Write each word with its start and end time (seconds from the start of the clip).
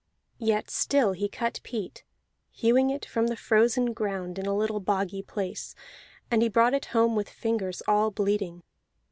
Yet 0.39 0.71
still 0.71 1.11
he 1.11 1.29
cut 1.29 1.59
peat, 1.61 2.03
hewing 2.49 2.89
it 2.89 3.05
from 3.05 3.27
the 3.27 3.35
frozen 3.35 3.93
ground 3.93 4.39
in 4.39 4.47
a 4.47 4.57
little 4.57 4.79
boggy 4.79 5.21
place; 5.21 5.75
and 6.31 6.41
he 6.41 6.49
brought 6.49 6.73
it 6.73 6.85
home 6.85 7.15
with 7.15 7.29
fingers 7.29 7.83
all 7.87 8.09
bleeding. 8.09 8.63